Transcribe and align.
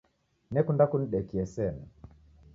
Nekunda 0.57 0.87
kunidekie 0.91 1.45
sena. 1.53 2.13